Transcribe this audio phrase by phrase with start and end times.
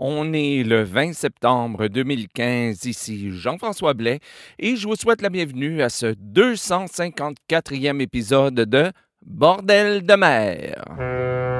[0.00, 4.20] On est le 20 septembre 2015, ici Jean-François Blais,
[4.60, 8.92] et je vous souhaite la bienvenue à ce 254e épisode de
[9.26, 11.57] Bordel de mer.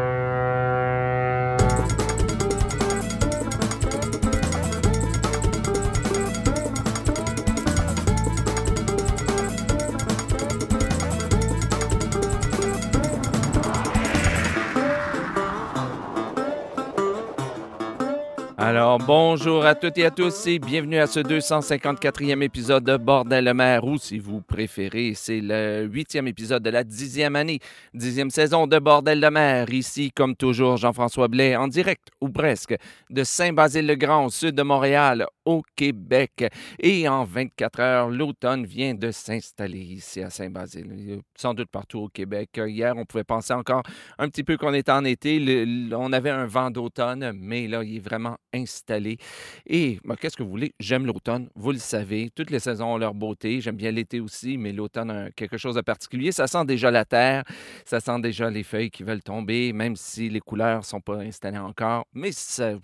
[18.60, 23.44] Alors, bonjour à toutes et à tous et bienvenue à ce 254e épisode de Bordel
[23.44, 27.60] le mer ou si vous préférez, c'est le huitième épisode de la dixième année,
[27.94, 29.72] dixième saison de Bordel de mer.
[29.72, 32.74] Ici, comme toujours, Jean-François Blais en direct ou presque
[33.10, 36.44] de Saint-Basile-le-Grand au sud de Montréal au Québec.
[36.78, 42.08] Et en 24 heures, l'automne vient de s'installer ici à Saint-Basile, sans doute partout au
[42.08, 42.50] Québec.
[42.58, 43.82] Hier, on pouvait penser encore
[44.18, 45.64] un petit peu qu'on était en été.
[45.92, 49.16] on avait un vent d'automne, mais là, il est vraiment installé.
[49.64, 50.74] Et ben, qu'est-ce que vous voulez?
[50.80, 52.30] J'aime l'automne, vous le savez.
[52.34, 53.62] Toutes les saisons ont leur beauté.
[53.62, 56.30] J'aime bien l'été aussi, mais l'automne a quelque chose de particulier.
[56.30, 57.44] Ça sent déjà la terre,
[57.86, 61.20] ça sent déjà les feuilles qui veulent tomber, même si les couleurs ne sont pas
[61.20, 62.04] installées encore.
[62.12, 62.74] Mais ça,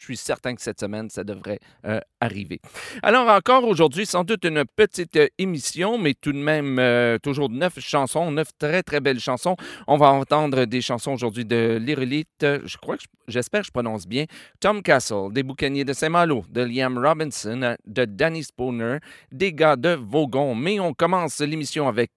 [0.00, 2.60] je suis certain que cette semaine, ça devrait euh, arriver.
[3.02, 7.50] Alors encore aujourd'hui, sans doute une petite euh, émission, mais tout de même euh, toujours
[7.50, 9.56] neuf chansons, neuf très très belles chansons.
[9.86, 14.06] On va entendre des chansons aujourd'hui de l'Irelite, je crois que j'espère que je prononce
[14.06, 14.24] bien,
[14.58, 18.98] Tom Castle, des boucaniers de Saint-Malo, de Liam Robinson, de Danny Spooner,
[19.30, 20.54] des gars de Vaugon.
[20.54, 22.10] Mais on commence l'émission avec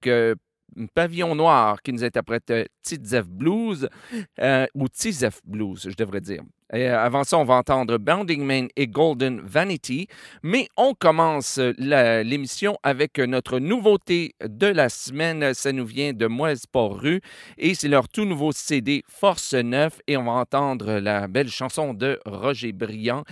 [0.94, 3.90] Pavillon Noir qui nous interprète Tizef Blues,
[4.76, 6.44] ou Tizef Blues, je devrais dire.
[6.74, 10.08] Et euh, avant ça, on va entendre Bounding Man et Golden Vanity.
[10.42, 15.54] Mais on commence l'émission avec notre nouveauté de la semaine.
[15.54, 17.22] Ça nous vient de Moise Port-Rue
[17.58, 20.02] et c'est leur tout nouveau CD Force 9.
[20.08, 23.24] Et on va entendre la belle chanson de Roger Briand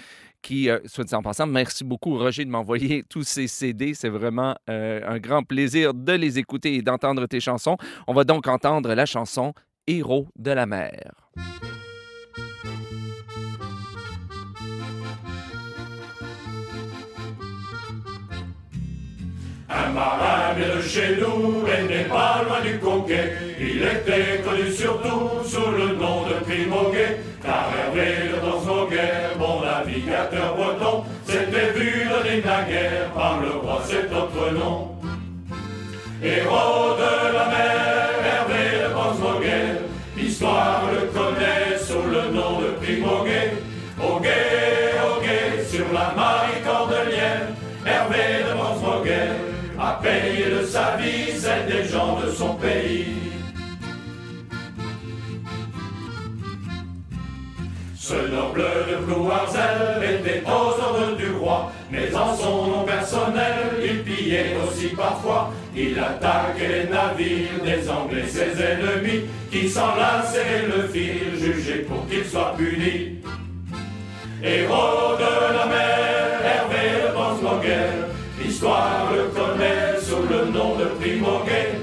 [0.42, 3.94] qui, euh, soit dit en passant, merci beaucoup Roger de m'envoyer tous ces CD.
[3.94, 7.78] C'est vraiment euh, un grand plaisir de les écouter et d'entendre tes chansons.
[8.08, 9.54] On va donc entendre la chanson
[9.88, 11.12] Héros de la mer.
[19.74, 23.34] Un marin vient de chez nous et n'est pas loin du coquet.
[23.60, 27.20] Il était connu surtout sous le nom de Primoguet.
[27.94, 33.82] Car Hervé de Dansmoguet, bon navigateur breton, s'était vu donner la guerre par le roi
[33.86, 34.96] cet autre nom.
[36.24, 39.82] Héros de la mer, Hervé de Dansmoguet,
[40.16, 40.81] l'histoire
[58.12, 64.04] Ce noble de Plouarzel était aux ordres du roi, mais en son nom personnel, il
[64.04, 65.54] pillait aussi parfois.
[65.74, 72.26] Il attaquait les navires des Anglais, ses ennemis, qui s'enlaçaient le fil, jugé pour qu'il
[72.26, 73.20] soit puni.
[74.44, 77.92] Héros de la mer, Hervé de Bonsloguer,
[78.44, 81.80] L'histoire le connaît sous le nom de Primoguet.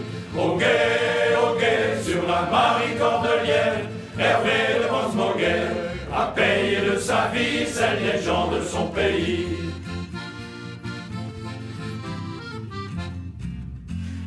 [6.29, 9.47] A payé de sa vie celle des gens de son pays.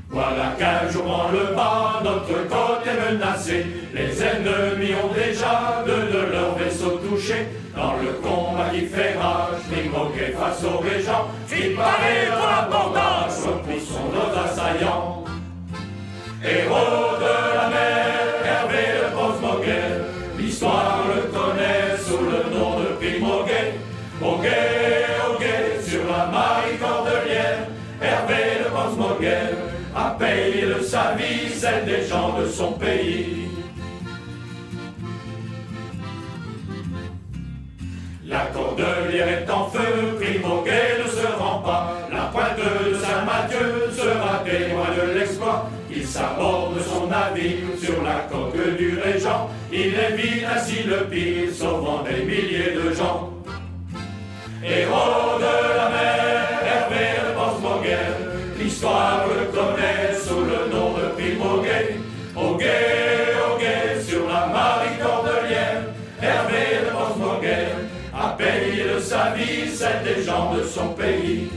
[0.09, 3.65] Voilà qu'un jour en le bas, notre côte est menacée.
[3.93, 7.47] Les ennemis ont déjà deux de leurs vaisseaux touchés.
[7.75, 9.61] Dans le combat qui fait rage,
[10.37, 15.23] face aux régents, qui paraît dans l'abordage, repoussons nos assaillants.
[16.43, 18.10] Héros de la mer,
[31.85, 33.47] des gens de son pays.
[38.25, 41.97] La cordelière est en feu, Primoguet ne se rend pas.
[42.11, 45.69] La pointe de Saint-Mathieu sera témoin de l'exploit.
[45.93, 49.49] Il s'aborde son navire sur la coque du régent.
[49.71, 53.33] Il évite ainsi le pire, sauvant des milliers de gens.
[54.63, 60.00] Héros de la mer, Hervé de l'histoire le connaît
[69.21, 71.49] sa vie, c'est des gens de son pays.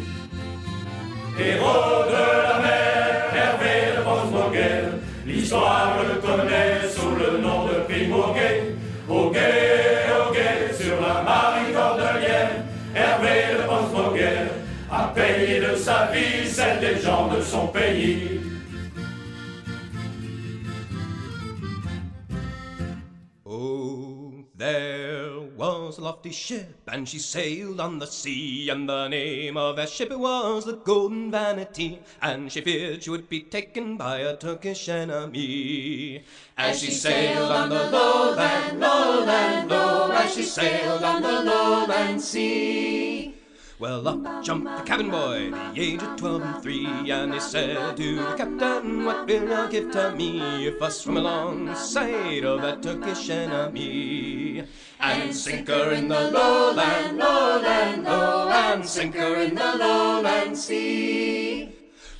[1.38, 3.74] Héros de la mer, Hervé
[4.04, 4.82] Rosmoguer,
[5.26, 8.74] l'histoire le connaît sous le nom de Prime Auguet.
[9.08, 12.50] Auguet, Auguet, sur la marine cordelière,
[12.94, 14.48] Hervé Rosmoguer
[14.90, 18.40] a payé de sa vie, celle des gens de son pays.
[26.24, 30.18] Lofty ship, and she sailed on the sea, and the name of that ship it
[30.18, 36.24] was the Golden Vanity, and she feared she would be taken by a Turkish enemy.
[36.56, 43.34] As she sailed on the lowland, lowland, low, as she sailed on the lowland sea.
[43.78, 47.98] Well, up jumped the cabin boy, the age of twelve and three, and he said
[47.98, 52.82] to the captain, What will you give to me if I swim alongside of that
[52.82, 54.43] Turkish enemy?
[55.00, 61.74] And sink her in the lowland, lowland, low, and sink her in the lowland sea.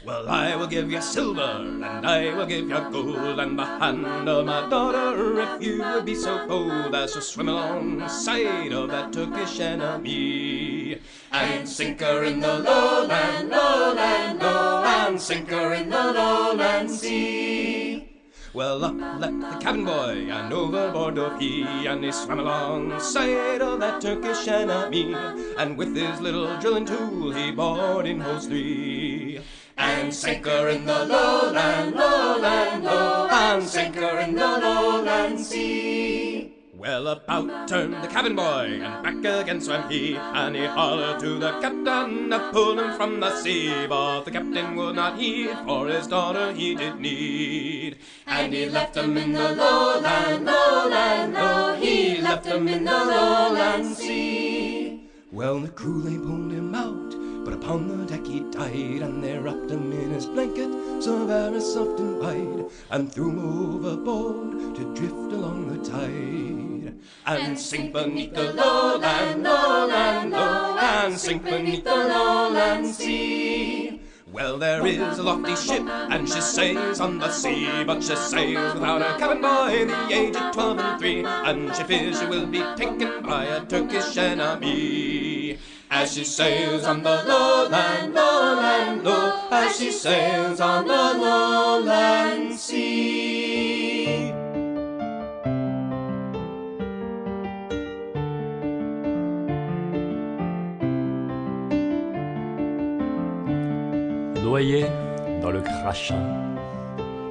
[0.04, 4.28] Well, I will give you silver, and I will give you gold, and the hand
[4.28, 9.14] of my daughter, if you would be so bold as to swim alongside of that
[9.14, 11.00] Turkish enemy.
[11.32, 17.83] And sink her in the lowland, lowland, low, and sink her in the lowland sea.
[18.54, 23.80] Well, up leapt the cabin boy, and overboard dove he, and he swam alongside of
[23.80, 25.12] that Turkish enemy.
[25.58, 29.40] And with his little drilling tool, he bored in holes three.
[29.76, 36.43] And sank her in the lowland, lowland, low, and sank her in the lowland sea.
[36.84, 41.38] Well, about turned the cabin boy, and back again swam he, and he hollered to
[41.38, 43.86] the captain to pull him from the sea.
[43.88, 47.96] But the captain would not heed, for his daughter he did need.
[48.26, 53.96] And he left him in the lowland, lowland, low, he left him in the lowland
[53.96, 55.08] sea.
[55.32, 57.14] Well, the crew they pulled him out,
[57.46, 60.70] but upon the deck he died, and they wrapped him in his blanket,
[61.02, 66.53] so very soft and wide, and threw him overboard to drift along the tide,
[67.26, 74.00] and sink beneath the lowland, lowland, low, and sink beneath the lowland sea.
[74.34, 78.74] Well, there is a lofty ship, and she sails on the sea, but she sails
[78.74, 82.46] without a cabin boy, the age of twelve and three, and she fears she will
[82.46, 85.58] be taken by a Turkish enemy.
[85.88, 93.43] As she sails on the lowland, lowland, low, as she sails on the lowland sea.
[104.54, 104.86] Noyé
[105.42, 106.22] dans le crachin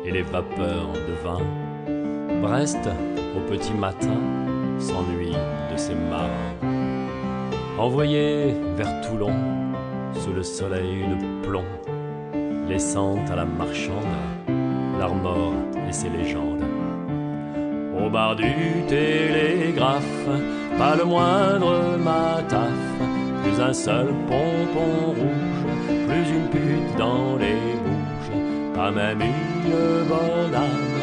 [0.03, 1.39] et les vapeurs de vin,
[2.41, 2.89] Brest,
[3.37, 4.19] au petit matin,
[4.77, 5.37] s'ennuie
[5.71, 6.51] de ses marins.
[7.79, 9.31] Envoyé vers Toulon,
[10.15, 11.63] sous le soleil de plomb,
[12.67, 14.17] laissant à la marchande
[14.99, 15.53] l'armor
[15.87, 16.65] et ses légendes.
[17.97, 18.51] Au bar du
[18.89, 20.27] télégraphe,
[20.77, 22.67] pas le moindre mataf,
[23.43, 25.52] plus un seul pompon rouge,
[26.07, 30.93] plus une pute dans les bouches, pas même une bonne âme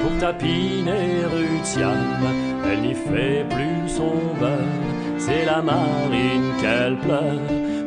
[0.00, 1.96] pour tapiner Rutiam,
[2.70, 7.40] elle n'y fait plus son beurre, c'est la marine qu'elle pleure,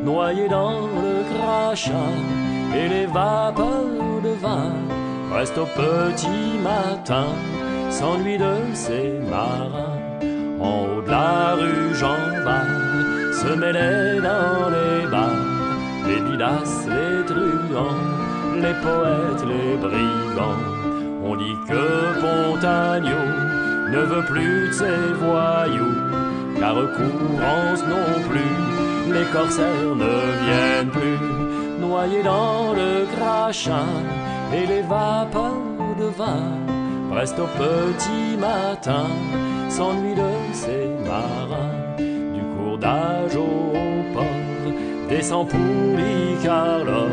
[0.04, 2.14] noyée dans le crachat
[2.76, 4.72] et les vapeurs de vin,
[5.34, 7.26] reste au petit matin,
[7.90, 9.98] s'ennuie de ses marins,
[10.60, 12.34] en haut de la rue Jean
[13.44, 15.33] se mêlait dans les bars,
[16.06, 18.02] les bidas, les truands,
[18.56, 20.64] les poètes, les brigands.
[21.24, 21.84] On dit que
[22.20, 23.22] Pontagno
[23.92, 25.98] ne veut plus de ses voyous,
[26.58, 33.92] car Courance non plus, les corsaires ne viennent plus, noyés dans le crachin
[34.52, 36.58] et les vapeurs de vin.
[37.12, 39.06] Reste au petit matin,
[39.68, 43.93] s'ennuie de ses marins, du cours d'âge au
[45.16, 47.08] descend pour Icarlor,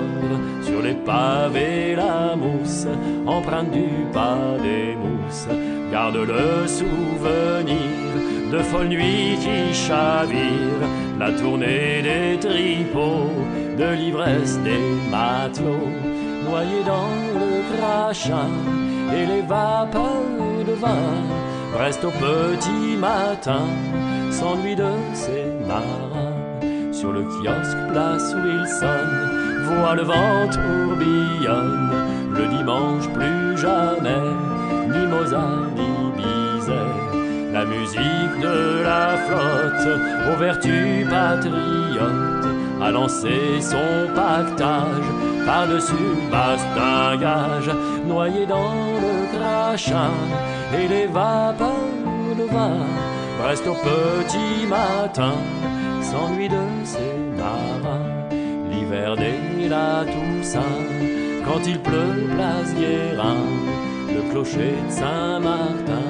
[0.63, 2.87] sur les pavés la mousse,
[3.27, 5.47] empreinte du pas des mousses,
[5.91, 7.99] garde le souvenir
[8.51, 10.87] de folles nuits qui chavirent,
[11.19, 13.37] la tournée des tripots,
[13.77, 15.93] de l'ivresse des matelots,
[16.49, 18.51] noyés dans le crachin
[19.15, 21.07] et les vapeurs de vin,
[21.77, 23.65] reste au petit matin,
[24.31, 26.30] s'ennuie de ses marins.
[27.01, 29.09] Sur le kiosque place Wilson,
[29.63, 31.89] voit le vent tourbillonne,
[32.31, 34.29] le dimanche plus jamais,
[34.87, 37.53] ni Mozart ni Bizet.
[37.53, 39.99] La musique de la flotte,
[40.31, 42.45] aux vertus patriotes,
[42.83, 45.09] a lancé son pactage
[45.43, 45.95] par-dessus
[46.31, 47.71] bastingage,
[48.05, 50.11] noyé dans le crachin
[50.71, 52.85] et les vapeurs de vin,
[53.47, 55.33] reste au petit matin,
[56.11, 58.09] s'ennuie de ses marins.
[58.69, 60.81] l'hiver et la Toussaint,
[61.45, 63.43] quand il pleut place Guérin,
[64.15, 66.09] le clocher de Saint-Martin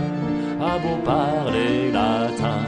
[0.71, 2.63] a beau parler latin,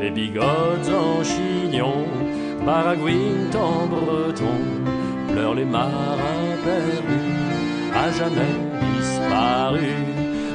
[0.00, 2.04] les bigotes en chignon,
[2.64, 4.58] baragouinent en breton,
[5.28, 7.38] pleurent les marins perdus,
[8.02, 10.06] à jamais disparus,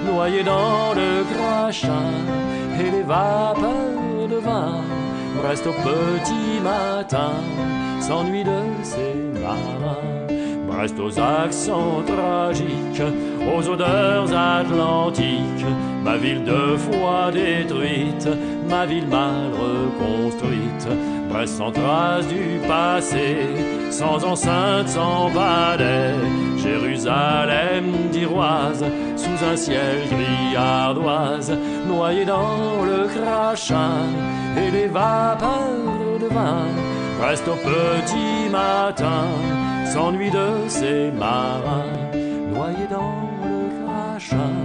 [0.10, 2.12] noyés dans le crachin
[2.80, 3.95] et les vapeurs
[5.48, 7.34] reste au petit matin,
[8.00, 10.16] s'ennuie de ses marins.
[10.78, 13.02] Reste aux accents tragiques,
[13.56, 15.66] aux odeurs atlantiques,
[16.04, 18.28] ma ville deux fois détruite,
[18.70, 20.88] ma ville mal reconstruite,
[21.30, 23.38] Brest sans trace du passé,
[23.90, 26.14] sans enceinte, sans palais,
[26.58, 28.84] Jérusalem d'Iroise,
[29.44, 31.52] un ciel gris ardoise,
[31.88, 34.08] noyé dans le crachin
[34.58, 36.68] et les vapeurs de vin,
[37.22, 39.26] reste au petit matin,
[39.86, 41.92] s'ennuie de ses marins,
[42.54, 44.56] noyé dans le crachin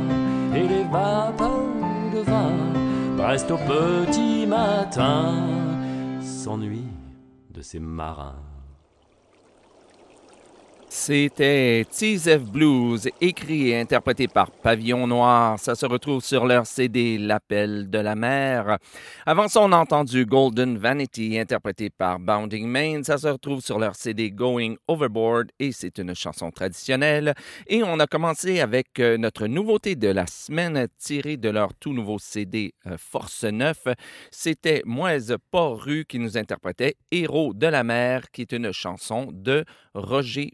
[0.55, 1.67] et les vapeurs
[2.15, 5.35] de vin, reste au petit matin,
[6.21, 6.93] s'ennuie
[7.51, 8.50] de ses marins.
[10.93, 15.57] C'était Tease Blues, écrit et interprété par Pavillon Noir.
[15.57, 18.77] Ça se retrouve sur leur CD L'appel de la mer.
[19.25, 23.05] Avant ça, on a entendu Golden Vanity, interprété par Bounding Main.
[23.05, 27.35] Ça se retrouve sur leur CD Going Overboard et c'est une chanson traditionnelle.
[27.69, 31.93] Et on a commencé avec euh, notre nouveauté de la semaine tirée de leur tout
[31.93, 33.87] nouveau CD euh, Force 9.
[34.33, 39.65] C'était Moise Porru qui nous interprétait Héros de la mer, qui est une chanson de
[39.95, 40.53] Roger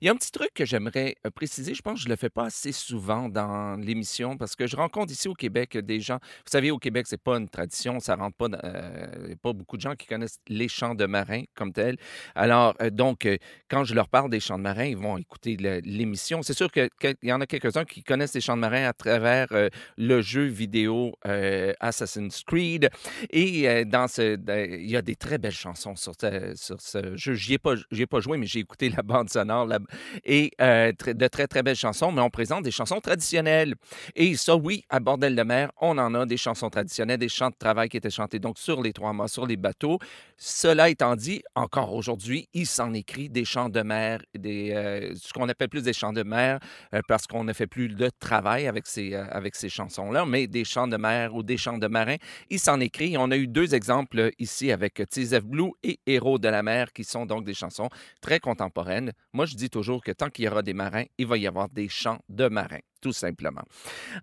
[0.00, 1.74] Il y a un petit truc que j'aimerais euh, préciser.
[1.74, 4.76] Je pense que je ne le fais pas assez souvent dans l'émission parce que je
[4.76, 6.18] rencontre ici au Québec des gens.
[6.22, 8.00] Vous savez, au Québec, c'est pas une tradition.
[8.00, 8.46] Ça rentre pas.
[8.46, 11.96] A pas beaucoup de gens qui connaissent les chants de marins comme tels.
[12.34, 13.36] Alors, euh, donc, euh,
[13.68, 16.42] quand je leur parle des chants de marins, ils vont écouter l'émission.
[16.42, 16.88] C'est sûr qu'il
[17.22, 20.44] y en a quelques-uns qui connaissent les chants de marins à travers euh, le jeu
[20.44, 22.88] vidéo euh, Assassin's Creed.
[23.30, 27.34] Et euh, dans ce, dans- il y a des très belles chansons sur ce, jeu.
[27.34, 27.58] J'y ai
[28.00, 29.78] ai pas joué, mais j'ai écouté la bande sonore là-
[30.24, 32.12] et euh, de très très belles chansons.
[32.12, 33.74] Mais on présente des chansons traditionnelles.
[34.14, 37.50] Et ça, oui, à Bordel de mer, on en a des chansons traditionnelles, des chants
[37.50, 39.98] de travail qui étaient chantés donc sur les trois mâts, sur les bateaux.
[40.36, 45.32] Cela étant dit, encore aujourd'hui, il s'en écrit des chants de mer, des, euh, ce
[45.32, 46.58] qu'on appelle plus des chants de mer,
[46.94, 49.14] euh, parce qu'on ne fait plus de travail avec ces,
[49.54, 52.16] ces chansons-là, mais des chants de mer ou des chants de marins,
[52.50, 53.16] il s'en écrit.
[53.18, 57.04] On a eu deux exemples ici avec of Blue et Héros de la mer, qui
[57.04, 57.88] sont donc des chansons
[58.20, 58.93] très contemporaines.
[59.32, 61.68] Moi, je dis toujours que tant qu'il y aura des marins, il va y avoir
[61.68, 63.60] des chants de marins tout simplement.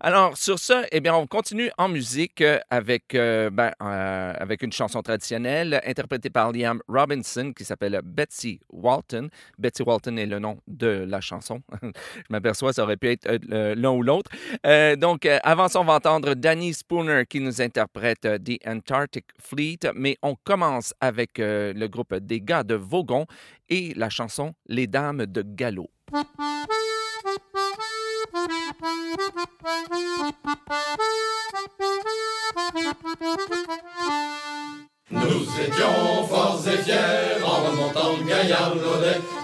[0.00, 4.62] Alors, sur ça, eh bien, on continue en musique euh, avec, euh, ben, euh, avec
[4.62, 9.28] une chanson traditionnelle interprétée par Liam Robinson qui s'appelle Betsy Walton.
[9.56, 11.62] Betsy Walton est le nom de la chanson.
[11.82, 11.88] Je
[12.30, 14.32] m'aperçois, ça aurait pu être l'un ou l'autre.
[14.96, 20.16] Donc, avant ça, on va entendre Danny Spooner qui nous interprète The Antarctic Fleet, mais
[20.22, 23.26] on commence avec le groupe des gars de Vaughan
[23.68, 25.90] et la chanson Les Dames de Galop.
[35.10, 38.74] Nous étions forts et fiers en remontant gaillard.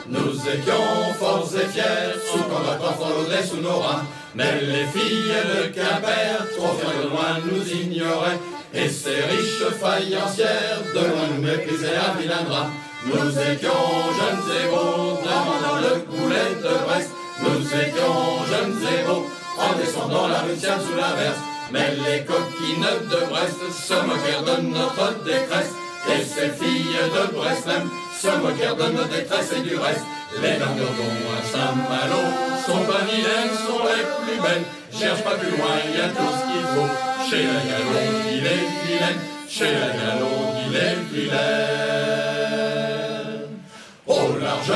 [0.09, 4.03] Nous étions forts et fiers sous combattant fort Laudet sous nos rangs.
[4.35, 8.41] Mais les filles de Quimper, trop fiers de loin, nous ignoraient.
[8.75, 12.71] Et ces riches faïencières, de loin nous méprisaient à vilain.
[13.07, 13.71] Nous étions
[14.19, 17.18] jeunes et beaux, dans le goulet de Brest.
[17.41, 19.27] Nous étions jeunes et beaux,
[19.59, 21.39] en descendant la rue Siam sous la verse.
[21.71, 25.73] Mais les coquines de Brest se moquèrent de notre détresse.
[26.09, 30.05] Et ces filles de Brest même se moquèrent de notre détresse et du reste.
[30.43, 32.23] Les Languedons à Saint-Malo
[32.67, 34.67] sont pas vilaines, sont les plus belles.
[34.93, 36.91] Cherche pas plus loin, y a tout ce qu'il faut.
[37.29, 39.21] Chez la Galon, il est vilaine.
[39.49, 41.39] Chez la Galon, il est vilaine.
[44.07, 44.73] Au large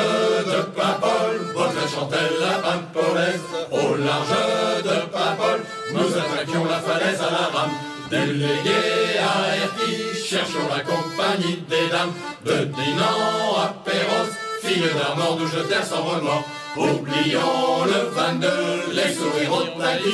[0.46, 1.51] de Paimpol,
[1.88, 3.40] chantelle la Pimpolaise.
[3.70, 5.60] Au large de Paimpol,
[5.94, 7.70] nous attaquions la falaise à la rame.
[8.10, 12.12] Délégués à Erquy, cherchons la compagnie des dames.
[12.44, 16.44] De Dinan à Perros, filles d'Armand nous jetèrent sans remords.
[16.76, 18.48] Oublions le 22,
[18.92, 19.62] les sourires au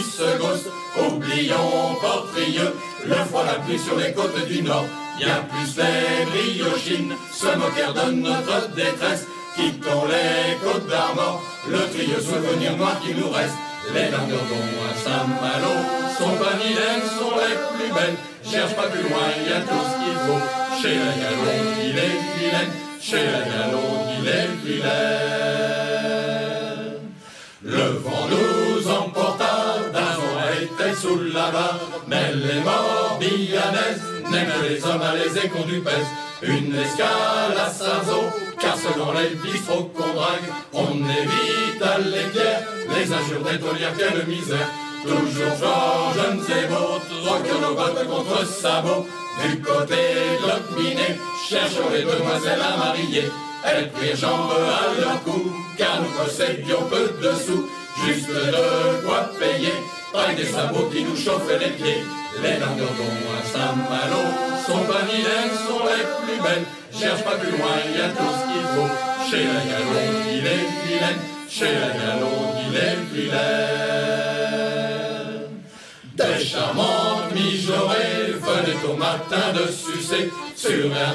[0.03, 0.69] se gossent.
[0.99, 2.75] Oublions Portrieux,
[3.07, 4.85] le froid la pluie sur les côtes du Nord.
[5.19, 9.27] Bien plus les briochines se moquèrent de notre détresse.
[9.59, 13.59] Quittons les côtes d'Armor, le trieux souvenir noir qui nous reste.
[13.93, 15.75] Les Languedons à Saint-Malo
[16.17, 18.17] sont pas vilaines, sont les plus belles.
[18.49, 20.43] Cherche pas plus loin, il y a tout ce qu'il faut.
[20.81, 22.73] Chez la Galon, il est vilaine.
[23.01, 24.99] chez la galop il est vilaine.
[27.63, 29.53] Le vent nous emporta,
[29.93, 30.15] d'un
[30.63, 33.19] était sous la barre, mais les morts
[34.31, 36.07] n'aiment que les hommes à les échos du pèse.
[36.43, 38.25] Une escale à Sarzeau,
[38.61, 42.63] car selon les bistrots qu'on drague, on évite à les pierres,
[42.95, 44.69] les injures d'étolières, quelle misère.
[45.03, 49.07] Toujours fort, jeunes et beaux, troquant nos bottes contre sabots.
[49.43, 50.49] Du côté de
[51.49, 53.31] cherchons les demoiselles à marier.
[53.65, 57.69] Elles prirent jambes à leur cou, car nous possédions peu de sous.
[58.05, 59.75] Juste de quoi payer,
[60.15, 62.03] avec des sabots qui nous chauffaient les pieds.
[62.43, 64.23] Les dents à Saint-Malo
[64.67, 66.67] sont pas vilaines, sont les plus belles.
[66.93, 68.91] Cherche pas plus loin, y a tout ce qu'il faut.
[69.29, 71.21] Chez la galon, il est vilaine.
[71.49, 73.49] Chez la galon, il est vilaine.
[76.15, 80.25] Des charmantes mijaurées venaient au matin de sucer
[80.57, 81.15] sur un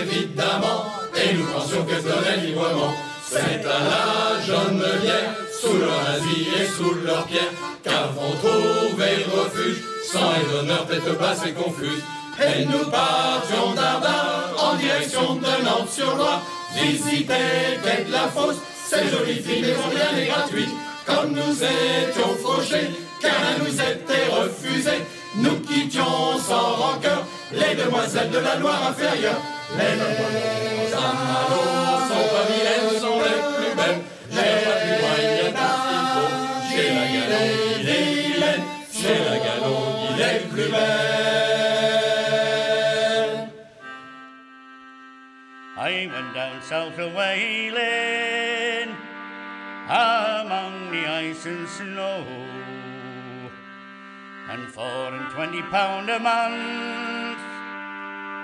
[0.00, 0.80] évidemment,
[1.14, 2.92] et nous pensions qu'elles donnaient librement.
[3.24, 7.52] C'est à la jaunelière, sous leur asie et sous leur pierre,
[7.82, 12.02] qu'avons trouvé refuge, sans les donneurs tête basse et confuse.
[12.42, 16.42] Et nous partions d'Ardin en direction de Nantes-sur-Loire,
[16.74, 20.68] visiter Quai de la Fosse, ces jolies filles mais rien n'est gratuit.
[21.04, 22.90] Comme nous étions fauchés,
[23.20, 25.02] car elle nous était refusée,
[25.36, 29.40] nous quittions sans rancœur les demoiselles de la Loire inférieure.
[29.76, 31.48] Les demoiselles à
[32.08, 34.69] sont pas vilaines, sont les plus belles.
[45.82, 48.90] I went down south of Wayland
[49.88, 52.24] among the ice and snow,
[54.50, 57.40] and four and twenty pound a month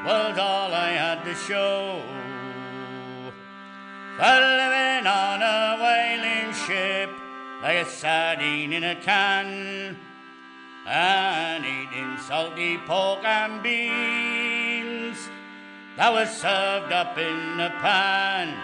[0.06, 2.02] was all I had to show.
[4.16, 7.10] For living on a whaling ship
[7.62, 9.96] like a sardine in a can,
[10.86, 15.18] and eating salty pork and beans
[15.96, 18.54] that was served up in a pan.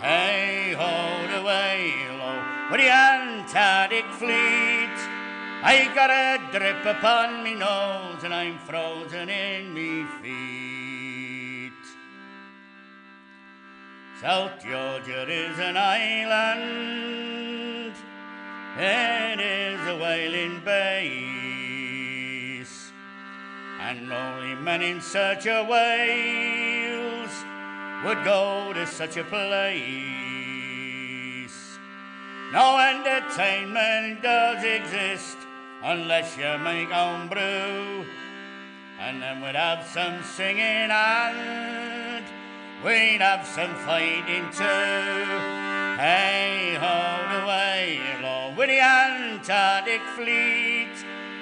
[0.00, 4.98] Hey ho, the whale, with the Antarctic fleet.
[5.60, 11.72] I got a drip upon me nose and I'm frozen in me feet.
[14.20, 17.27] South Georgia is an island.
[18.80, 20.92] It is a whaling base.
[23.80, 27.32] And only men in search of whales
[28.04, 29.88] would go to such a place.
[32.52, 35.38] No entertainment does exist
[35.82, 38.06] unless you make home brew.
[39.00, 42.24] And then we'd have some singing and
[42.84, 45.58] we'd have some fighting too.
[45.98, 48.17] Hey hold away.
[48.68, 50.92] The Antarctic fleet.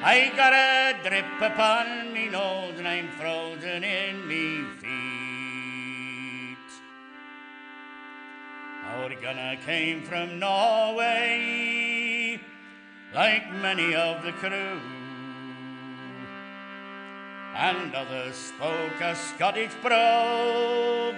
[0.01, 6.57] I got a drip upon me nose and I'm frozen in me feet.
[8.93, 12.41] Our gunner came from Norway,
[13.13, 14.81] like many of the crew,
[17.57, 21.17] and others spoke a Scottish brogue,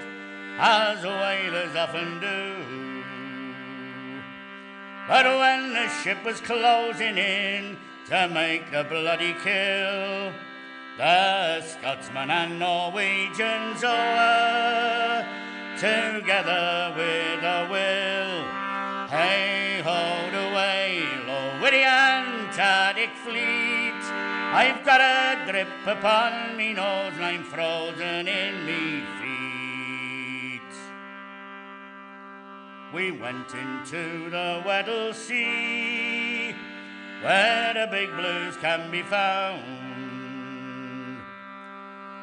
[0.59, 2.88] as whalers often do.
[5.09, 10.33] But when the ship was closing in to make the bloody kill,
[10.99, 15.27] the Scotsmen and Norwegians o'er
[15.77, 19.09] together with a will.
[19.09, 20.18] Hey ho,
[21.61, 24.03] with the Antarctic fleet.
[24.53, 29.03] I've got a drip upon me nose and I'm frozen in me
[32.92, 36.55] We went into the Weddell Sea,
[37.20, 39.62] where the big blues can be found.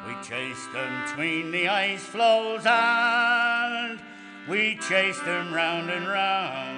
[0.08, 4.00] We chased them between the ice floes and
[4.48, 6.76] we chased them round and round.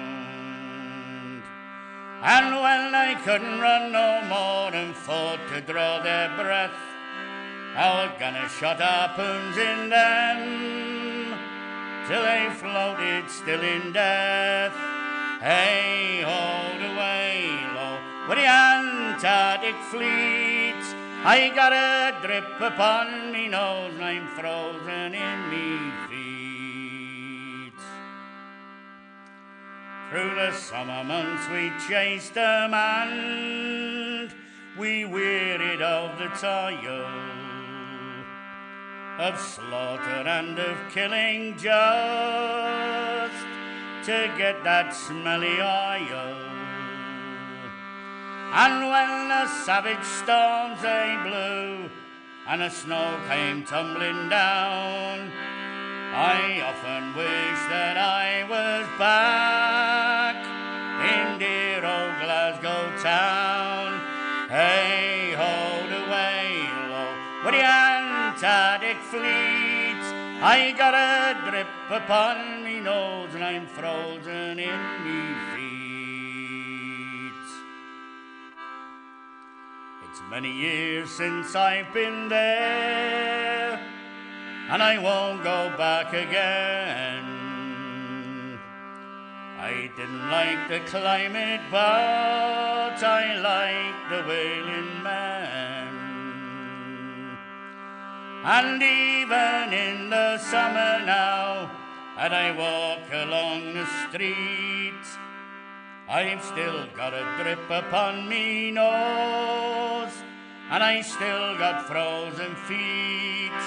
[2.21, 6.77] And when they couldn't run no more and fought to draw their breath,
[7.75, 11.08] our gunner shot harpoons in them
[12.09, 14.73] till they floated still in death.
[15.39, 20.81] Hey ho, the whale, oh, with the Antarctic fleet.
[21.23, 27.79] I got a drip upon me nose and I'm frozen in me feet.
[30.09, 34.33] Through the summer months we chased them and
[34.79, 37.38] we wearied of the toil.
[39.19, 43.45] Of slaughter and of killing just
[44.05, 46.39] to get that smelly oil.
[48.53, 51.89] And when the savage storms they blew
[52.47, 55.29] and the snow came tumbling down,
[56.15, 60.37] I often wish that I was back
[61.11, 63.99] in dear old Glasgow town.
[64.47, 67.61] Hey ho, the whale, with the
[68.41, 69.99] Antarctic fleet.
[70.41, 77.33] I got a drip upon me nose and I'm frozen in me feet.
[80.09, 83.77] It's many years since I've been there
[84.69, 87.25] and I won't go back again.
[89.59, 95.38] I didn't like the climate, but I like the wailing man.
[98.41, 101.69] And even in the summer now,
[102.17, 105.03] and I walk along the street,
[106.07, 110.13] I've still got a drip upon me nose,
[110.71, 113.61] and I still got frozen feet.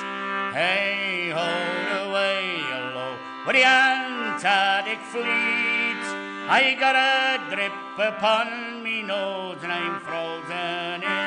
[0.57, 6.03] Hey hold away, oh, with the Antarctic fleet.
[6.49, 11.22] I got a drip upon me nose, and I'm frozen in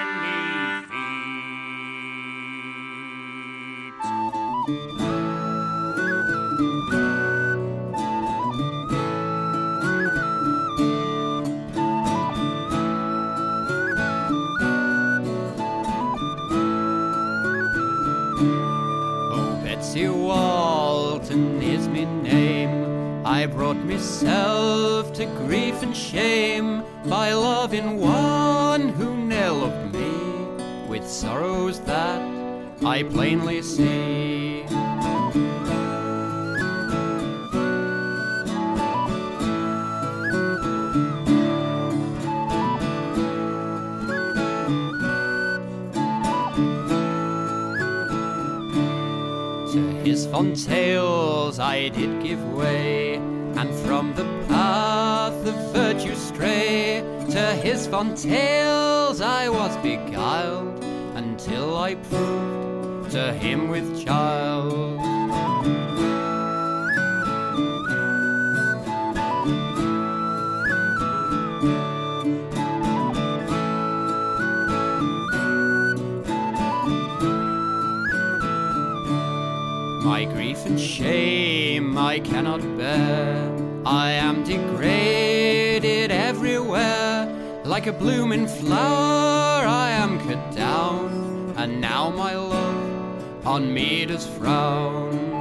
[23.46, 31.80] I brought myself to grief and shame by loving one who loved me with sorrows
[31.82, 32.24] that
[32.84, 34.64] I plainly see.
[50.04, 53.18] His fond tales I did give way,
[53.58, 57.04] and from the path of virtue stray.
[57.32, 60.84] To his fond tales I was beguiled,
[61.16, 65.00] until I proved to him with child.
[80.04, 81.55] My grief and shame
[81.98, 83.56] I cannot bear.
[83.86, 87.62] I am degraded everywhere.
[87.64, 91.54] Like a blooming flower, I am cut down.
[91.58, 95.35] And now my love on me does frown.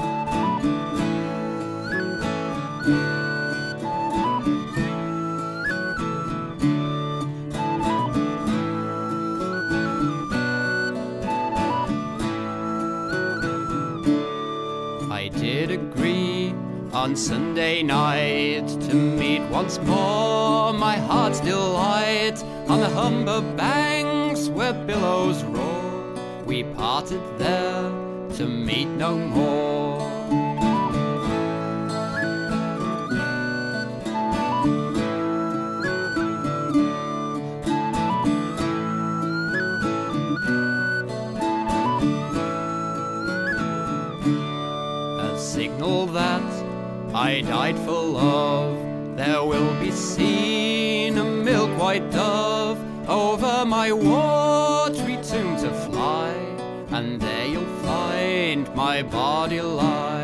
[16.92, 24.72] On Sunday night to meet once more my heart's delight on the Humber banks where
[24.72, 26.14] billows roar.
[26.46, 27.90] We parted there
[28.36, 29.93] to meet no more.
[47.14, 49.16] I died for love.
[49.16, 52.76] There will be seen a milk white dove
[53.08, 56.30] over my watery tomb to fly,
[56.90, 60.23] and there you'll find my body lie.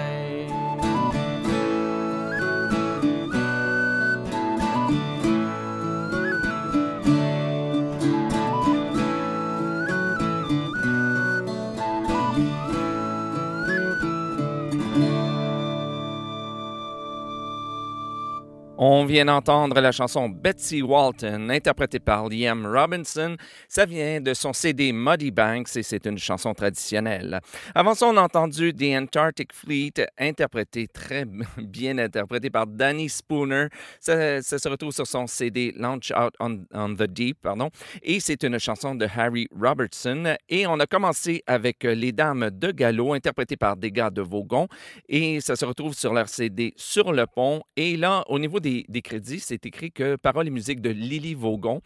[18.82, 23.36] On vient d'entendre la chanson Betsy Walton, interprétée par Liam Robinson.
[23.68, 27.40] Ça vient de son CD Muddy Banks et c'est une chanson traditionnelle.
[27.74, 31.26] Avant ça, on a entendu The Antarctic Fleet, interprété très
[31.58, 33.66] bien interprété par Danny Spooner.
[34.00, 37.68] Ça, se retrouve sur son CD Launch Out on, the Deep, pardon.
[38.02, 40.36] Et c'est une chanson de Harry Robertson.
[40.48, 44.68] Et on a commencé avec Les Dames de Gallo, interprétée par des gars de Vaughan.
[45.06, 47.60] Et ça se retrouve sur leur CD Sur le pont.
[47.76, 51.34] Et là, au niveau des des, crédits, c'est écrit que paroles et musique de Lily
[51.34, 51.80] Vaugon.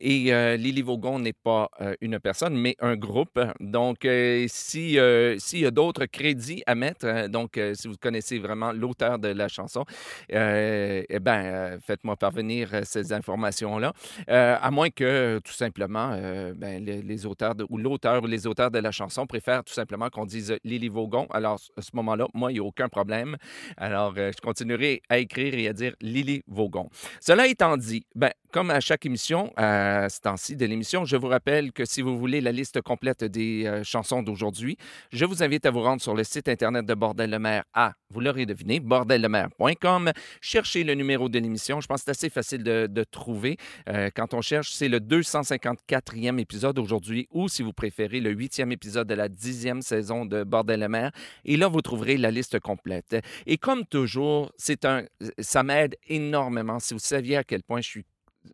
[0.00, 3.40] Et euh, Lily Vaugon n'est pas euh, une personne, mais un groupe.
[3.60, 4.98] Donc, euh, si,
[5.38, 9.48] s'il y a d'autres crédits à mettre, donc si vous connaissez vraiment l'auteur de la
[9.48, 9.84] chanson,
[10.28, 11.06] eh
[11.50, 13.92] euh, faites-moi parvenir ces informations-là.
[14.28, 16.16] À moins que, tout simplement,
[16.56, 20.26] ben, les, auteurs ou l'auteur ou les auteurs de la chanson préfèrent tout simplement qu'on
[20.26, 21.26] dise Lily Vaugon.
[21.30, 23.36] Alors, à ce moment-là, moi, il n'y a aucun problème.
[23.76, 26.88] Alors, je continuerai à écrire et à dire Lily Vaugon.
[27.20, 31.28] Cela étant dit, ben, comme à chaque émission, à ce temps-ci de l'émission, je vous
[31.28, 34.76] rappelle que si vous voulez la liste complète des euh, chansons d'aujourd'hui,
[35.12, 37.92] je vous invite à vous rendre sur le site Internet de Bordel le Maire à,
[38.10, 40.10] vous l'aurez deviné, bordellemer.com.
[40.40, 41.80] Cherchez le numéro de l'émission.
[41.80, 43.56] Je pense que c'est assez facile de, trouver.
[43.88, 48.72] Euh, quand on cherche, c'est le 254e épisode aujourd'hui ou, si vous préférez, le 8e
[48.72, 51.12] épisode de la 10e saison de Bordel le Maire.
[51.44, 53.16] Et là, vous trouverez la liste complète.
[53.46, 55.04] Et comme toujours, c'est un,
[55.38, 56.78] ça m'aide énormément.
[56.78, 58.04] Si vous saviez à quel point je suis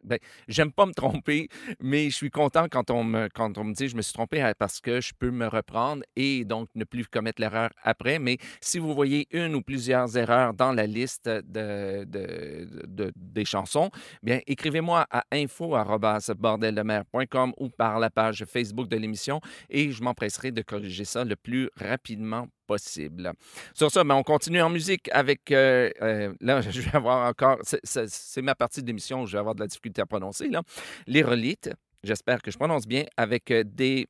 [0.05, 0.19] ben,
[0.49, 1.49] j'aime pas me tromper,
[1.81, 4.41] mais je suis content quand on me, quand on me dit je me suis trompé
[4.41, 8.19] hein, parce que je peux me reprendre et donc ne plus commettre l'erreur après.
[8.19, 13.45] Mais si vous voyez une ou plusieurs erreurs dans la liste de, de- de- des
[13.45, 13.91] chansons,
[14.23, 20.63] bien écrivez-moi à info@bordeldemer.com ou par la page Facebook de l'émission et je m'empresserai de
[20.63, 23.33] corriger ça le plus rapidement possible.
[23.75, 25.51] Sur ça, ben, on continue en musique avec.
[25.53, 27.59] euh, euh, là, je vais avoir encore.
[27.63, 30.49] c'est- ma partie de l'émission où je vais avoir de la difficulté à prononcer.
[30.49, 30.63] Là.
[31.07, 31.71] L'hérolite,
[32.03, 34.07] j'espère que je prononce bien, avec euh, des.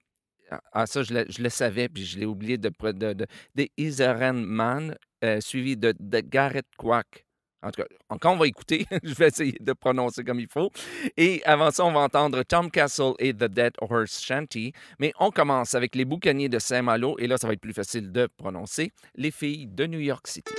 [0.73, 2.71] Ah, ça, je le, savais, puis je l'ai oublié de.
[2.93, 7.26] de, de- des Iserenman, euh, suivi de, de Garrett Quack.
[7.67, 10.71] En tout cas, quand on va écouter, je vais essayer de prononcer comme il faut.
[11.17, 14.73] Et avant ça, on va entendre Tom Castle et The Dead Horse Shanty.
[15.01, 17.17] Mais on commence avec les boucaniers de Saint-Malo.
[17.19, 18.93] Et là, ça va être plus facile de prononcer.
[19.17, 20.55] Les filles de New York City.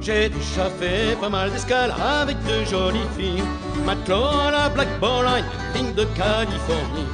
[0.00, 3.42] J'ai déjà fait pas mal d'escales avec de jolies filles.
[3.84, 5.44] Matelot à la Black Ball Line,
[5.74, 7.08] ligne de Californie.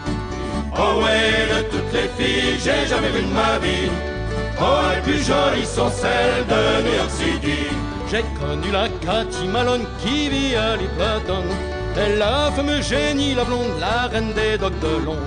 [0.77, 3.91] Oh ouais, de toutes les filles, j'ai jamais vu de ma vie.
[4.61, 7.84] Oh, les plus jolies sont celles de New York City.
[8.15, 11.43] J'ai connu la Cathy Malone qui vit à l'Ipleton.
[11.97, 15.19] Elle la fameuse génie, la blonde, la reine des dogs de Londres.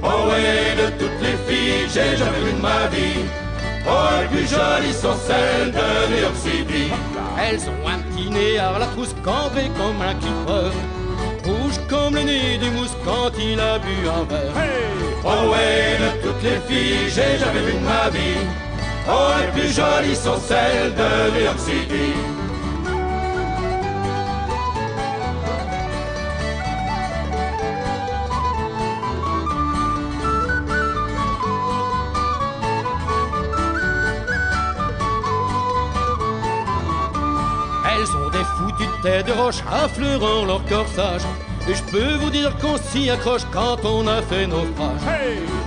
[0.00, 3.24] Oh ouais, de toutes les filles, j'ai jamais vu de ma vie.
[3.88, 6.92] Oh, les plus jolies sont celles de New York City.
[7.36, 10.70] Elles ont un petit nez à la trousse cambré comme un clipper.
[11.44, 14.52] Rouge comme le nez du mousse quand il a bu un verre.
[15.24, 18.63] Oh ouais, de toutes les filles, j'ai jamais vu de ma vie.
[19.06, 22.14] Oh, les plus jolies sont celles de New York City.
[37.86, 41.22] Elles ont des foutues têtes de roche affleurant leur corsage.
[41.68, 45.00] Et je peux vous dire qu'on s'y accroche quand on a fait naufrage.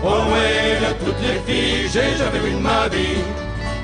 [0.04, 3.24] Oh ouais, de toutes les filles, j'ai jamais vu de ma vie.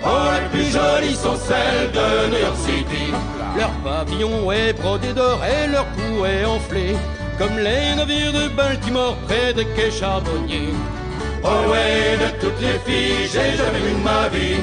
[0.05, 3.13] Oh, les plus jolies sont celles de New York City.
[3.57, 6.95] Leur pavillon est brodé d'or et leur cou est enflé.
[7.39, 10.73] Comme les navires de Baltimore près des quais charbonniers.
[11.43, 14.61] Oh ouais, de toutes les filles, j'ai jamais vu de ma vie.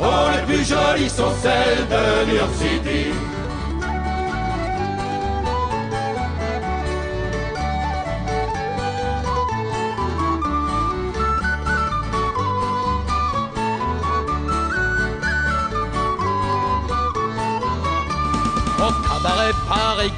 [0.00, 3.10] Oh, les plus jolies sont celles de New York City.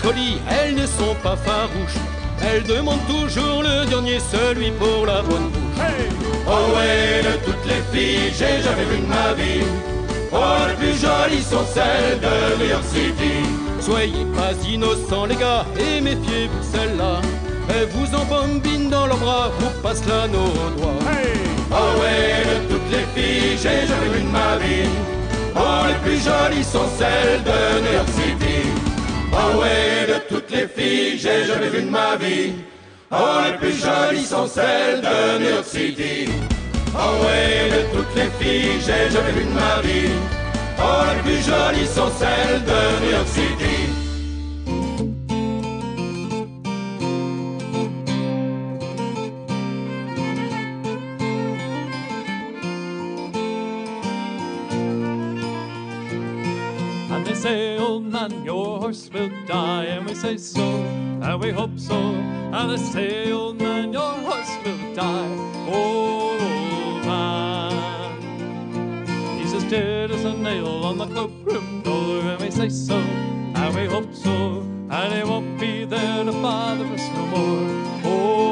[0.02, 2.00] Colis, elles ne sont pas farouches.
[2.42, 5.84] Elles demandent toujours le dernier, celui pour la bonne bouche.
[6.46, 9.64] Oh ouais, de toutes les filles, j'ai jamais vu de ma vie.
[10.32, 13.44] Oh, les plus jolies sont celles de New York City.
[13.80, 17.20] Soyez pas innocents les gars et méfiez-vous de celle-là.
[17.68, 20.92] Elle vous embobine dans leurs bras, vous passe l'anneau au doigt.
[21.72, 24.88] Oh ouais, de toutes les filles, j'ai jamais vu de ma vie.
[25.56, 28.29] Oh, les plus jolies sont celles de New York City.
[29.32, 32.52] Oh ouais, de toutes les filles, j'ai jamais vu de ma vie.
[33.12, 36.28] Oh, les plus jolies sont celles de New York City.
[36.94, 40.12] Oh ouais, de toutes les filles, j'ai jamais vu de ma vie.
[40.78, 43.79] Oh, les plus jolies sont celles de New York City.
[58.80, 59.84] Horse will die.
[59.84, 61.94] And we say so, and we hope so.
[61.96, 65.36] And they say, old man, your horse will die.
[65.68, 66.40] Old
[67.04, 68.18] man.
[69.38, 72.22] He's as dead as a nail on the cloakroom door.
[72.22, 76.86] And we say so, and we hope so, and he won't be there to bother
[76.86, 78.12] us no more.
[78.12, 78.49] Old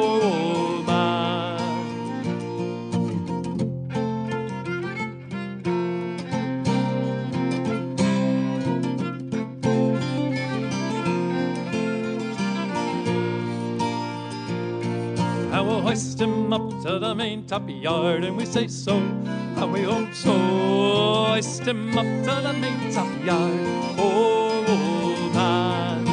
[15.98, 20.14] hoist him up to the main top yard, and we say so, and we hope
[20.14, 20.30] so.
[20.30, 23.66] Hoist him up to the main top yard,
[23.98, 26.06] oh, old man.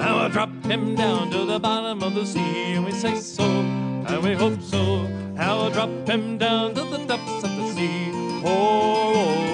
[0.00, 3.42] And we'll drop him down to the bottom of the sea, and we say so,
[3.42, 4.78] and we hope so.
[4.78, 8.12] And we'll drop him down to the depths of the sea,
[8.44, 9.51] oh, old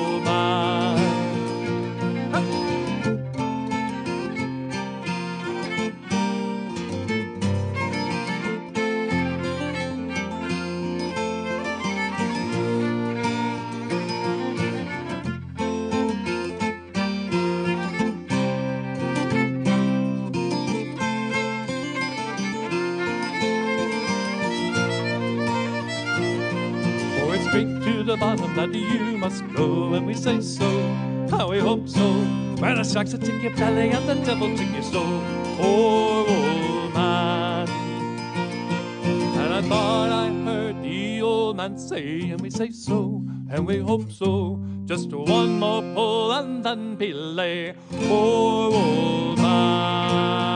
[28.58, 30.68] that you must go, and we say so,
[31.30, 32.08] how we hope so.
[32.58, 35.22] Where the sharks will take your belly and the devil take your soul,
[35.60, 37.68] oh, old man.
[39.38, 43.78] And I thought I heard the old man say, and we say so, and we
[43.78, 44.60] hope so.
[44.86, 47.74] Just one more pull and then belay,
[48.10, 50.47] oh, old man.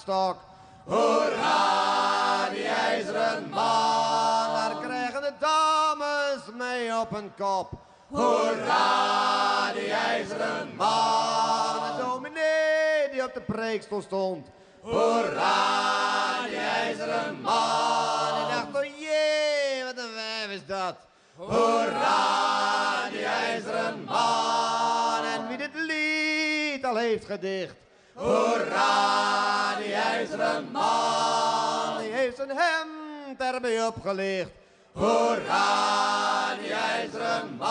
[0.00, 0.36] Stok.
[0.84, 4.54] Hoera, die ijzeren man.
[4.54, 7.70] Daar krijgen de dames mee op een kop.
[8.08, 11.96] Hoera, die ijzeren man.
[11.96, 14.48] De dominee die op de preekstoel stond.
[14.80, 18.36] Hoera, die ijzeren man.
[18.40, 20.96] En dacht, oh jee, wat een wijf is dat.
[21.36, 25.24] Hoera, die ijzeren man.
[25.24, 27.74] En wie dit lied al heeft gedicht.
[28.14, 31.98] Hoera, die ijzeren man.
[31.98, 34.50] Die heeft zijn hemd erbij opgelicht.
[34.92, 37.68] Hoera, die ijzeren man.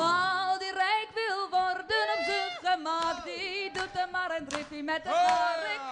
[0.00, 5.02] Al die rijk wil worden op zijn gemak, die doet er maar een driftje met
[5.02, 5.82] de hark.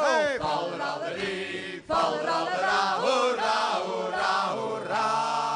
[0.00, 5.08] Hey, falraderi, falradera, hoera, hoera, hoera.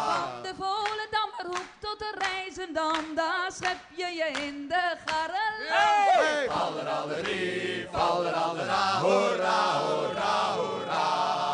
[0.04, 5.41] Van de Volendammerhoek tot de Rijzendam, daar schep je je in de garrel.
[5.72, 6.48] Hey!
[6.48, 11.04] Vallen alle drie, vallen alle na, hoera, hoera, hoera.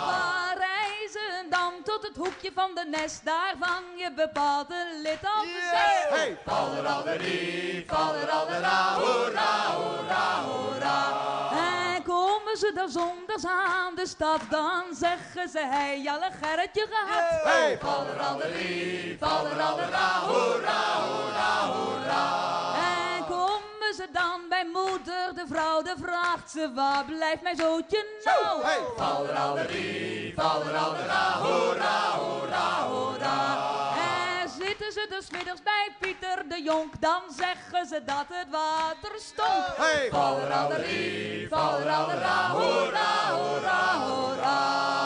[0.07, 5.69] Parijzen dan tot het hoekje van de nest, daar vang je bepaalde lid af yes.
[5.71, 6.19] zes.
[6.19, 6.39] Hey!
[6.47, 11.17] Vallen alle drie, vallen alle na, hoera, hoera, hoera.
[11.51, 17.43] En komen ze dan zondags aan de stad, dan zeggen ze, hey, een Gerritje gehad.
[17.43, 17.79] Hey!
[17.79, 22.68] Vallen alle drie, vallen alle na, hoera, hoera, hoera.
[23.89, 28.63] Komen ze dan bij moeder, de vrouw, de vraagt ze, waar blijft mijn zootje nou?
[28.63, 33.57] Hey, falraderi, falradera, hoera, hoera, hoera.
[34.41, 39.21] En zitten ze dus middags bij Pieter de Jonk, dan zeggen ze dat het water
[39.21, 39.77] stonk.
[39.77, 44.98] Hey, falraderi, falradera, hoera, hoera, hoera.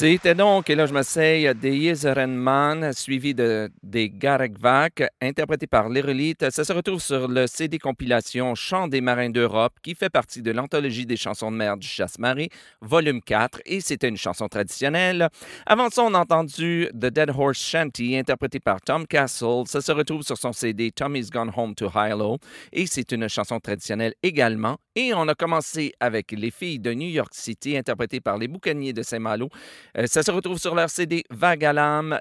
[0.00, 6.50] C'était donc, et là je m'essaye, des Yezerenman, suivi de, des Garekvak, interprété par l'Érolite.
[6.50, 10.52] Ça se retrouve sur le CD compilation Chants des marins d'Europe, qui fait partie de
[10.52, 12.48] l'anthologie des chansons de mer du Chasse-Marée,
[12.80, 15.28] volume 4, et c'était une chanson traditionnelle.
[15.66, 19.64] Avant ça, on a entendu The Dead Horse Shanty, interprété par Tom Castle.
[19.66, 22.38] Ça se retrouve sur son CD Tommy's Gone Home to Hilo,
[22.72, 24.78] et c'est une chanson traditionnelle également.
[24.96, 28.94] Et on a commencé avec Les filles de New York City, interprétées par les Boucaniers
[28.94, 29.50] de Saint-Malo.
[29.98, 31.72] Euh, ça se retrouve sur leur CD Vague à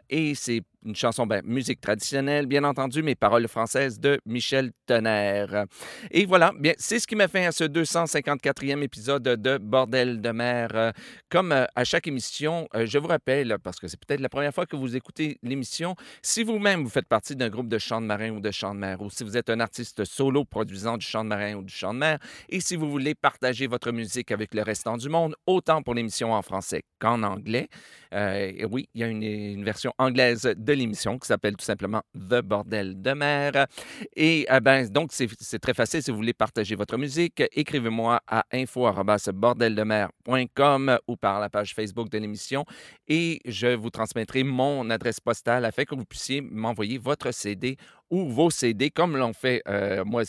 [0.09, 5.65] et c'est une chanson, ben, musique traditionnelle, bien entendu, mais paroles françaises de Michel Tonnerre.
[6.11, 10.29] Et voilà, bien, c'est ce qui m'a fait à ce 254e épisode de Bordel de
[10.31, 10.69] mer.
[10.73, 10.91] Euh,
[11.29, 14.53] Comme euh, à chaque émission, euh, je vous rappelle, parce que c'est peut-être la première
[14.53, 18.05] fois que vous écoutez l'émission, si vous-même vous faites partie d'un groupe de chant de
[18.05, 21.05] marin ou de chant de mer, ou si vous êtes un artiste solo produisant du
[21.05, 24.31] chant de marin ou du chant de mer, et si vous voulez partager votre musique
[24.31, 27.67] avec le restant du monde, autant pour l'émission en français qu'en anglais,
[28.11, 32.41] oui, il y a une, une version anglaise de l'émission qui s'appelle tout simplement The
[32.41, 33.67] Bordel de mer.
[34.15, 36.03] Et euh, ben, donc, c'est c'est très facile.
[36.03, 42.17] Si vous voulez partager votre musique, écrivez-moi à info.bordeldemer.com ou par la page Facebook de
[42.17, 42.65] l'émission
[43.07, 47.77] et je vous transmettrai mon adresse postale afin que vous puissiez m'envoyer votre CD
[48.09, 50.23] ou vos CD, comme l'ont fait euh, Moi,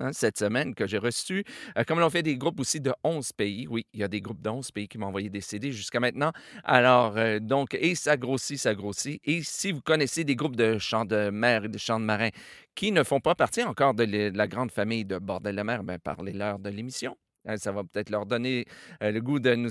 [0.00, 1.44] hein, cette semaine que j'ai reçu,
[1.76, 3.66] euh, comme l'ont fait des groupes aussi de 11 pays.
[3.68, 6.00] Oui, il y a des groupes de 11 pays qui m'ont envoyé des CD jusqu'à
[6.00, 6.32] maintenant.
[6.64, 9.20] Alors, euh, donc, et ça grossit, ça grossit.
[9.24, 12.30] Et si vous connaissez des groupes de chants de mer et de chants de marin
[12.74, 15.98] qui ne font pas partie encore de, la grande famille de Bordel de mer, ben,
[15.98, 17.16] parlez-leur de l'émission.
[17.46, 18.66] Hein, Ça va peut-être leur donner
[19.02, 19.70] euh, le goût de nous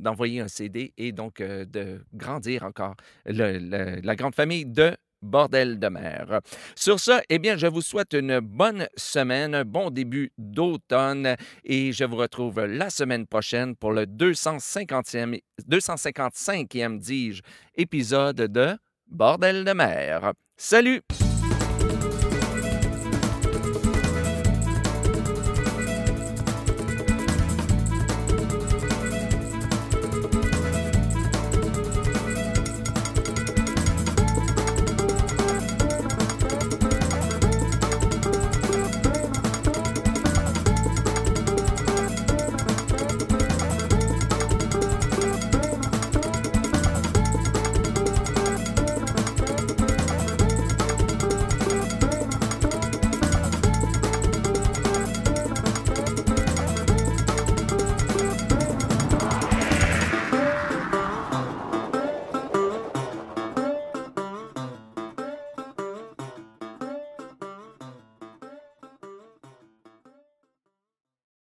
[0.00, 6.40] d'envoyer un CD et donc de grandir encore la grande famille de Bordel de mer.
[6.76, 11.92] Sur ce, eh bien, je vous souhaite une bonne semaine, un bon début d'automne et
[11.92, 17.42] je vous retrouve la semaine prochaine pour le 250e, 255e, dis-je,
[17.74, 18.76] épisode de
[19.08, 20.32] Bordel de mer.
[20.56, 21.00] Salut!